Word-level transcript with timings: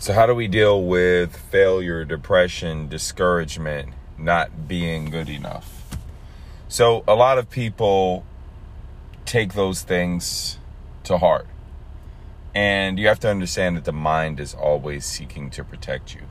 So, 0.00 0.12
how 0.12 0.26
do 0.26 0.34
we 0.34 0.46
deal 0.46 0.80
with 0.84 1.36
failure, 1.36 2.04
depression, 2.04 2.86
discouragement, 2.86 3.94
not 4.16 4.68
being 4.68 5.10
good 5.10 5.28
enough? 5.28 5.96
So, 6.68 7.02
a 7.08 7.16
lot 7.16 7.36
of 7.36 7.50
people 7.50 8.24
take 9.24 9.54
those 9.54 9.82
things 9.82 10.58
to 11.02 11.18
heart. 11.18 11.48
And 12.54 12.96
you 12.96 13.08
have 13.08 13.18
to 13.20 13.28
understand 13.28 13.76
that 13.76 13.84
the 13.86 13.92
mind 13.92 14.38
is 14.38 14.54
always 14.54 15.04
seeking 15.04 15.50
to 15.50 15.64
protect 15.64 16.14
you. 16.14 16.22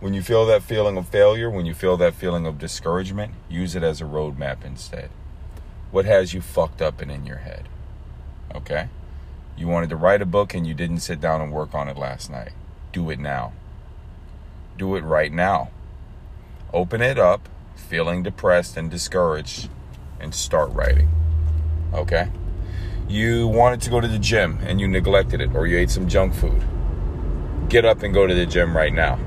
When 0.00 0.12
you 0.12 0.20
feel 0.20 0.44
that 0.44 0.62
feeling 0.62 0.98
of 0.98 1.08
failure, 1.08 1.48
when 1.48 1.64
you 1.64 1.72
feel 1.72 1.96
that 1.96 2.12
feeling 2.12 2.44
of 2.44 2.58
discouragement, 2.58 3.32
use 3.48 3.74
it 3.74 3.82
as 3.82 4.02
a 4.02 4.04
roadmap 4.04 4.66
instead. 4.66 5.08
What 5.90 6.04
has 6.04 6.34
you 6.34 6.42
fucked 6.42 6.82
up 6.82 7.00
and 7.00 7.10
in 7.10 7.24
your 7.24 7.38
head? 7.38 7.70
Okay? 8.54 8.88
You 9.56 9.66
wanted 9.66 9.88
to 9.88 9.96
write 9.96 10.20
a 10.20 10.26
book 10.26 10.52
and 10.52 10.66
you 10.66 10.74
didn't 10.74 11.00
sit 11.00 11.22
down 11.22 11.40
and 11.40 11.50
work 11.50 11.74
on 11.74 11.88
it 11.88 11.96
last 11.96 12.30
night. 12.30 12.52
Do 12.92 13.08
it 13.08 13.18
now. 13.18 13.54
Do 14.76 14.96
it 14.96 15.00
right 15.00 15.32
now. 15.32 15.70
Open 16.74 17.00
it 17.00 17.18
up, 17.18 17.48
feeling 17.74 18.22
depressed 18.22 18.76
and 18.76 18.90
discouraged, 18.90 19.70
and 20.20 20.34
start 20.34 20.70
writing. 20.72 21.08
Okay? 21.94 22.28
You 23.08 23.48
wanted 23.48 23.80
to 23.82 23.90
go 23.90 24.00
to 24.00 24.08
the 24.08 24.18
gym 24.18 24.58
and 24.62 24.78
you 24.78 24.88
neglected 24.88 25.40
it, 25.40 25.54
or 25.54 25.66
you 25.66 25.78
ate 25.78 25.90
some 25.90 26.06
junk 26.06 26.34
food. 26.34 26.62
Get 27.70 27.86
up 27.86 28.02
and 28.02 28.12
go 28.12 28.26
to 28.26 28.34
the 28.34 28.44
gym 28.44 28.76
right 28.76 28.92
now. 28.92 29.18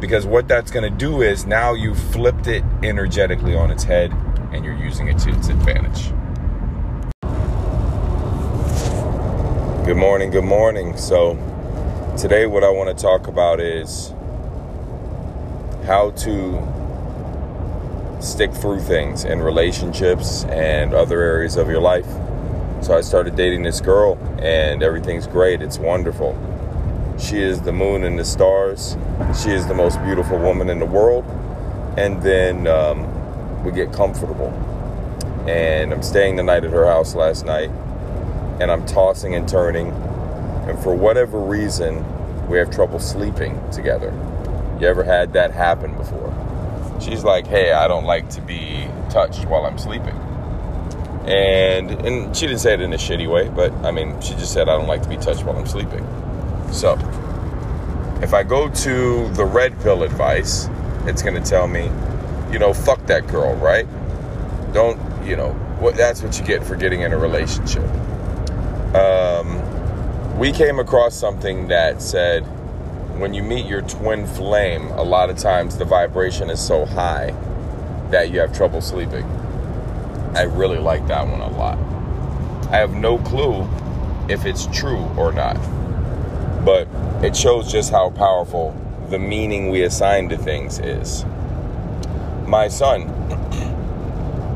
Because 0.00 0.24
what 0.24 0.46
that's 0.46 0.70
going 0.70 0.88
to 0.88 0.96
do 0.96 1.22
is 1.22 1.46
now 1.46 1.74
you 1.74 1.94
flipped 1.94 2.46
it 2.46 2.62
energetically 2.84 3.56
on 3.56 3.72
its 3.72 3.82
head 3.82 4.12
and 4.52 4.64
you're 4.64 4.78
using 4.78 5.08
it 5.08 5.18
to 5.18 5.30
its 5.30 5.48
advantage. 5.48 6.10
Good 9.84 9.96
morning, 9.96 10.30
good 10.30 10.44
morning. 10.44 10.96
So, 10.96 11.36
today, 12.18 12.46
what 12.46 12.64
I 12.64 12.70
want 12.70 12.96
to 12.96 13.00
talk 13.00 13.28
about 13.28 13.60
is 13.60 14.12
how 15.86 16.10
to 16.10 18.18
stick 18.20 18.52
through 18.52 18.80
things 18.80 19.24
in 19.24 19.40
relationships 19.40 20.44
and 20.44 20.92
other 20.92 21.22
areas 21.22 21.56
of 21.56 21.70
your 21.70 21.80
life. 21.80 22.08
So, 22.82 22.96
I 22.96 23.02
started 23.02 23.36
dating 23.36 23.62
this 23.62 23.80
girl, 23.80 24.18
and 24.40 24.82
everything's 24.82 25.28
great. 25.28 25.62
It's 25.62 25.78
wonderful. 25.78 26.36
She 27.18 27.40
is 27.40 27.60
the 27.60 27.72
moon 27.72 28.04
and 28.04 28.18
the 28.18 28.24
stars. 28.24 28.96
She 29.42 29.50
is 29.50 29.66
the 29.66 29.74
most 29.74 30.02
beautiful 30.02 30.38
woman 30.38 30.70
in 30.70 30.78
the 30.78 30.86
world. 30.86 31.24
And 31.96 32.22
then 32.22 32.66
um, 32.66 33.64
we 33.64 33.72
get 33.72 33.92
comfortable. 33.92 34.50
And 35.48 35.92
I'm 35.92 36.02
staying 36.02 36.36
the 36.36 36.42
night 36.42 36.64
at 36.64 36.70
her 36.70 36.86
house 36.86 37.14
last 37.14 37.44
night 37.44 37.70
and 38.60 38.70
I'm 38.70 38.84
tossing 38.86 39.34
and 39.34 39.48
turning. 39.48 39.88
And 40.68 40.78
for 40.78 40.94
whatever 40.94 41.40
reason, 41.40 42.04
we 42.48 42.58
have 42.58 42.70
trouble 42.70 42.98
sleeping 42.98 43.58
together. 43.70 44.12
You 44.78 44.86
ever 44.86 45.02
had 45.02 45.32
that 45.32 45.50
happen 45.50 45.96
before? 45.96 46.32
She's 47.00 47.24
like, 47.24 47.46
"Hey, 47.46 47.72
I 47.72 47.88
don't 47.88 48.04
like 48.04 48.28
to 48.30 48.40
be 48.42 48.86
touched 49.10 49.46
while 49.46 49.64
I'm 49.64 49.78
sleeping." 49.78 50.14
And 51.26 51.90
and 52.06 52.36
she 52.36 52.46
didn't 52.46 52.60
say 52.60 52.74
it 52.74 52.80
in 52.80 52.92
a 52.92 52.96
shitty 52.96 53.30
way, 53.30 53.48
but 53.48 53.72
I 53.84 53.90
mean, 53.90 54.20
she 54.20 54.34
just 54.34 54.52
said, 54.52 54.68
"I 54.68 54.76
don't 54.76 54.88
like 54.88 55.02
to 55.02 55.08
be 55.08 55.16
touched 55.16 55.44
while 55.44 55.56
I'm 55.56 55.66
sleeping." 55.66 56.06
So, 56.70 56.98
if 58.22 58.34
I 58.34 58.42
go 58.42 58.68
to 58.68 59.28
the 59.30 59.44
red 59.44 59.80
pill 59.80 60.02
advice, 60.02 60.68
it's 61.06 61.22
going 61.22 61.42
to 61.42 61.48
tell 61.48 61.66
me, 61.66 61.90
you 62.52 62.58
know, 62.58 62.74
fuck 62.74 63.06
that 63.06 63.26
girl, 63.26 63.54
right? 63.56 63.86
Don't, 64.74 65.00
you 65.26 65.36
know, 65.36 65.52
what 65.80 65.96
that's 65.96 66.22
what 66.22 66.38
you 66.38 66.44
get 66.44 66.62
for 66.62 66.76
getting 66.76 67.00
in 67.00 67.12
a 67.12 67.18
relationship 67.18 67.88
um, 68.94 69.60
we 70.38 70.52
came 70.52 70.78
across 70.78 71.16
something 71.16 71.66
that 71.66 72.00
said 72.00 72.42
when 73.18 73.34
you 73.34 73.42
meet 73.42 73.66
your 73.66 73.82
twin 73.82 74.24
flame, 74.24 74.86
a 74.92 75.02
lot 75.02 75.30
of 75.30 75.36
times 75.36 75.76
the 75.76 75.84
vibration 75.84 76.48
is 76.48 76.64
so 76.64 76.86
high 76.86 77.34
that 78.10 78.30
you 78.30 78.38
have 78.38 78.56
trouble 78.56 78.80
sleeping. 78.80 79.24
I 80.36 80.42
really 80.42 80.78
like 80.78 81.08
that 81.08 81.26
one 81.26 81.40
a 81.40 81.48
lot. 81.48 81.76
I 82.72 82.76
have 82.76 82.92
no 82.92 83.18
clue 83.18 83.68
if 84.28 84.46
it's 84.46 84.66
true 84.66 85.04
or 85.16 85.32
not, 85.32 85.56
but 86.64 86.86
it 87.24 87.34
shows 87.34 87.72
just 87.72 87.90
how 87.90 88.10
powerful 88.10 88.76
the 89.10 89.18
meaning 89.18 89.70
we 89.70 89.82
assign 89.82 90.28
to 90.28 90.36
things 90.36 90.78
is. 90.78 91.24
My 92.46 92.68
son, 92.68 93.08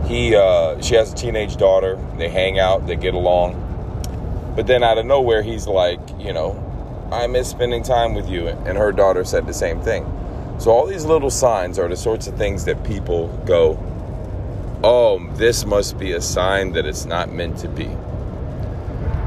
he, 0.06 0.36
uh, 0.36 0.80
she 0.80 0.94
has 0.94 1.12
a 1.12 1.16
teenage 1.16 1.56
daughter. 1.56 1.98
They 2.18 2.28
hang 2.28 2.60
out, 2.60 2.86
they 2.86 2.94
get 2.94 3.14
along 3.14 3.61
but 4.54 4.66
then 4.66 4.82
out 4.82 4.98
of 4.98 5.06
nowhere, 5.06 5.42
he's 5.42 5.66
like, 5.66 6.00
you 6.18 6.32
know, 6.32 6.58
I 7.12 7.26
miss 7.26 7.48
spending 7.48 7.82
time 7.82 8.14
with 8.14 8.28
you. 8.28 8.48
And 8.48 8.76
her 8.78 8.92
daughter 8.92 9.24
said 9.24 9.46
the 9.46 9.54
same 9.54 9.80
thing. 9.80 10.04
So 10.58 10.70
all 10.70 10.86
these 10.86 11.04
little 11.04 11.30
signs 11.30 11.78
are 11.78 11.88
the 11.88 11.96
sorts 11.96 12.26
of 12.26 12.36
things 12.36 12.64
that 12.66 12.84
people 12.84 13.28
go, 13.46 13.78
oh, 14.84 15.26
this 15.34 15.64
must 15.64 15.98
be 15.98 16.12
a 16.12 16.20
sign 16.20 16.72
that 16.72 16.86
it's 16.86 17.04
not 17.04 17.32
meant 17.32 17.58
to 17.58 17.68
be. 17.68 17.90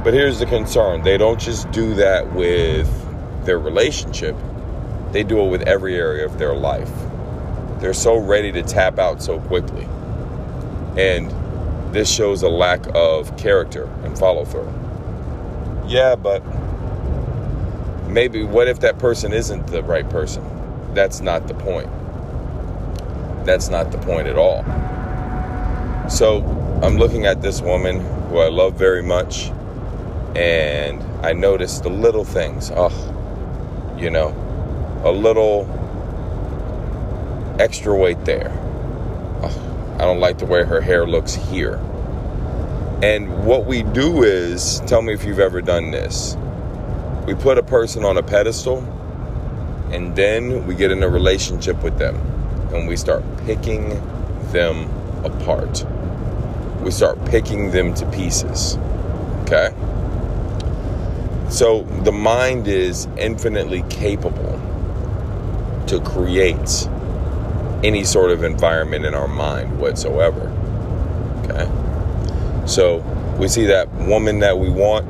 But 0.04 0.14
here's 0.14 0.40
the 0.40 0.46
concern 0.46 1.02
they 1.04 1.18
don't 1.18 1.40
just 1.40 1.70
do 1.72 1.96
that 1.96 2.34
with 2.34 2.88
their 3.46 3.60
relationship, 3.60 4.36
they 5.12 5.24
do 5.24 5.40
it 5.40 5.50
with 5.50 5.64
every 5.64 5.96
area 5.96 6.26
of 6.26 6.38
their 6.38 6.54
life. 6.54 6.92
They're 7.80 7.94
so 7.94 8.18
ready 8.18 8.52
to 8.52 8.64
tap 8.64 9.00
out 9.00 9.22
so 9.22 9.40
quickly. 9.40 9.88
And 10.98 11.32
this 11.94 12.12
shows 12.12 12.44
a 12.44 12.50
lack 12.50 12.86
of 12.94 13.36
character 13.38 13.86
and 14.04 14.18
follow 14.18 14.46
through. 14.46 14.85
Yeah, 15.88 16.16
but 16.16 16.42
maybe 18.08 18.44
what 18.44 18.68
if 18.68 18.80
that 18.80 18.98
person 18.98 19.34
isn't 19.34 19.68
the 19.68 19.84
right 19.84 20.10
person? 20.10 20.44
That's 20.94 21.22
not 21.22 21.48
the 21.48 21.54
point. 21.54 21.90
That's 23.46 23.70
not 23.70 23.92
the 23.92 24.00
point 24.00 24.28
at 24.28 24.38
all. 24.38 24.64
So 26.10 26.44
I'm 26.82 26.98
looking 26.98 27.26
at 27.26 27.42
this 27.42 27.62
woman 27.62 28.00
who 28.30 28.40
I 28.40 28.50
love 28.50 28.74
very 28.76 29.04
much, 29.04 29.52
and 30.36 31.04
I 31.24 31.34
noticed 31.34 31.84
the 31.84 31.90
little 31.90 32.26
things. 32.26 32.72
Oh, 32.76 32.92
you 33.98 34.10
know, 34.10 34.34
a 35.04 35.12
little 35.12 35.68
extra 37.60 37.96
weight 37.96 38.26
there. 38.26 38.52
Oh, 39.44 39.96
I 40.00 40.06
don't 40.06 40.20
like 40.20 40.40
the 40.40 40.46
way 40.46 40.64
her 40.64 40.82
hair 40.82 41.06
looks 41.06 41.36
here. 41.36 41.80
And 43.04 43.46
what 43.46 43.66
we 43.66 43.84
do 43.84 44.24
is, 44.24 44.80
tell 44.88 45.02
me 45.02 45.14
if 45.14 45.26
you've 45.26 45.40
ever 45.40 45.62
done 45.62 45.92
this. 45.92 46.38
We 47.28 47.34
put 47.34 47.58
a 47.58 47.64
person 47.64 48.06
on 48.06 48.18
a 48.18 48.24
pedestal 48.24 48.80
and 49.92 50.16
then 50.16 50.66
we 50.66 50.76
get 50.76 50.92
in 50.92 51.04
a 51.04 51.10
relationship 51.10 51.82
with 51.84 51.98
them 51.98 52.16
and 52.74 52.88
we 52.88 52.96
start 52.96 53.24
picking 53.46 53.90
them 54.52 54.90
apart. 55.26 55.86
We 56.82 56.92
start 56.92 57.24
picking 57.26 57.72
them 57.72 57.94
to 57.96 58.06
pieces. 58.12 58.78
Okay? 59.42 59.74
So 61.50 61.84
the 62.04 62.12
mind 62.12 62.68
is 62.68 63.08
infinitely 63.18 63.84
capable 63.90 64.62
to 65.88 66.00
create 66.02 66.88
any 67.84 68.04
sort 68.04 68.32
of 68.32 68.44
environment 68.44 69.06
in 69.06 69.14
our 69.14 69.28
mind 69.28 69.80
whatsoever. 69.80 70.50
Okay? 71.44 71.85
So 72.66 72.98
we 73.40 73.48
see 73.48 73.66
that 73.68 73.92
woman 73.94 74.40
that 74.40 74.58
we 74.58 74.70
want, 74.70 75.10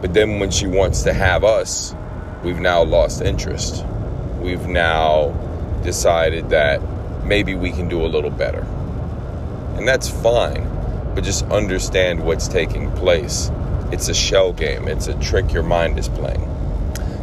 but 0.00 0.14
then 0.14 0.38
when 0.38 0.50
she 0.50 0.66
wants 0.66 1.02
to 1.02 1.12
have 1.12 1.44
us, 1.44 1.94
we've 2.42 2.58
now 2.58 2.82
lost 2.82 3.20
interest. 3.20 3.84
We've 4.40 4.66
now 4.66 5.30
decided 5.82 6.50
that 6.50 6.80
maybe 7.24 7.54
we 7.54 7.70
can 7.70 7.88
do 7.88 8.04
a 8.04 8.08
little 8.08 8.30
better. 8.30 8.62
And 9.76 9.86
that's 9.86 10.08
fine, 10.08 10.64
but 11.14 11.22
just 11.22 11.44
understand 11.46 12.24
what's 12.24 12.48
taking 12.48 12.90
place. 12.92 13.50
It's 13.92 14.08
a 14.08 14.14
shell 14.14 14.52
game, 14.52 14.88
it's 14.88 15.06
a 15.06 15.14
trick 15.20 15.52
your 15.52 15.62
mind 15.62 15.98
is 15.98 16.08
playing. 16.08 16.52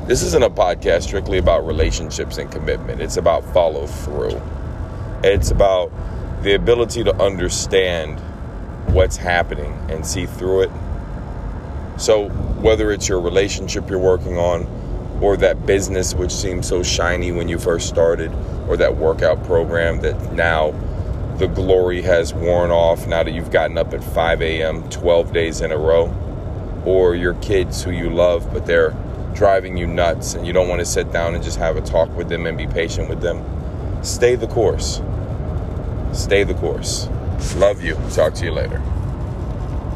This 0.08 0.22
isn't 0.22 0.44
a 0.44 0.50
podcast 0.50 1.04
strictly 1.04 1.38
about 1.38 1.66
relationships 1.66 2.38
and 2.38 2.52
commitment, 2.52 3.02
it's 3.02 3.18
about 3.18 3.44
follow 3.54 3.88
through. 3.88 4.40
It's 5.24 5.50
about 5.50 5.92
the 6.44 6.54
ability 6.54 7.06
to 7.06 7.16
understand 7.16 8.22
what's 8.94 9.18
happening 9.18 9.74
and 9.90 10.06
see 10.06 10.25
through 10.25 10.62
it. 10.62 10.72
So, 11.98 12.30
whether 12.30 12.92
it's 12.92 13.07
your 13.07 13.19
relationship 13.19 13.90
you're 13.90 14.00
working 14.00 14.38
on, 14.38 14.68
or 15.22 15.38
that 15.38 15.66
business 15.66 16.13
which 16.13 16.31
seemed 16.31 16.66
so 16.66 16.84
shiny 16.84 17.31
when 17.31 17.48
you 17.48 17.57
first 17.57 17.88
started, 17.88 18.31
or 18.68 18.78
that 18.78 18.95
workout 18.95 19.44
program 19.44 20.01
that 20.01 20.34
now 20.34 20.72
the 21.38 21.48
glory 21.48 22.01
has 22.01 22.34
worn 22.34 22.72
off 22.72 23.07
now 23.07 23.24
that 23.24 23.31
you've 23.31 23.51
gotten 23.51 23.78
up 23.78 23.94
at 23.94 24.04
5 24.04 24.42
a.m. 24.42 24.88
12 24.90 25.34
days 25.34 25.62
in 25.62 25.72
a 25.72 25.78
row, 25.78 26.13
or 26.86 27.16
your 27.16 27.34
kids 27.36 27.84
who 27.84 27.92
you 27.92 28.10
love 28.10 28.51
but 28.54 28.66
they're 28.66 28.95
driving 29.34 29.78
you 29.78 29.88
nuts 29.88 30.36
and 30.36 30.45
you 30.45 30.54
don't 30.54 30.68
want 30.68 30.80
to 30.80 30.86
sit 30.86 31.12
down 31.12 31.36
and 31.36 31.44
just 31.44 31.57
have 31.57 31.75
a 31.75 31.81
talk 31.81 32.10
with 32.16 32.30
them 32.30 32.45
and 32.45 32.57
be 32.57 32.68
patient 32.68 33.10
with 33.10 33.22
them, 33.22 33.44
stay 34.04 34.36
the 34.36 34.48
course. 34.48 35.01
Stay 36.12 36.44
the 36.44 36.54
course. 36.54 37.07
Love 37.56 37.84
you. 37.84 37.95
Talk 38.12 38.34
to 38.36 38.45
you 38.45 38.51
later. 38.51 38.81